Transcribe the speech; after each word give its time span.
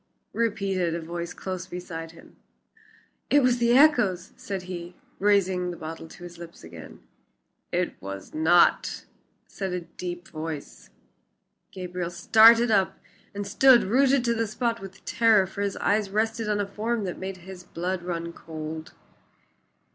repeated 0.33 0.95
a 0.95 0.99
voice 0.99 1.31
close 1.31 1.67
beside 1.67 2.09
him. 2.09 2.35
"It 3.29 3.43
was 3.43 3.59
the 3.59 3.77
echoes," 3.77 4.31
said 4.35 4.63
he, 4.63 4.95
raising 5.19 5.69
the 5.69 5.77
bottle 5.77 6.07
to 6.07 6.23
his 6.23 6.39
lips 6.39 6.63
again. 6.63 7.03
"It 7.71 8.01
was 8.01 8.33
not," 8.33 9.05
said 9.45 9.73
a 9.73 9.81
deep 9.81 10.27
voice. 10.27 10.89
Gabriel 11.71 12.09
started 12.09 12.71
up 12.71 12.97
and 13.35 13.45
stood 13.45 13.83
rooted 13.83 14.25
to 14.25 14.33
the 14.33 14.47
spot 14.47 14.79
with 14.79 15.05
terror, 15.05 15.45
for 15.45 15.61
his 15.61 15.77
eyes 15.77 16.09
rested 16.09 16.49
on 16.49 16.59
a 16.59 16.65
form 16.65 17.03
that 17.03 17.19
made 17.19 17.37
his 17.37 17.63
blood 17.63 18.01
run 18.01 18.33
cold. 18.33 18.95